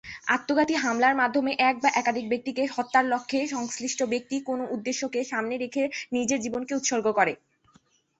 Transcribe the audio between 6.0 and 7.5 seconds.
নিজের জীবনকে উৎসর্গ করে।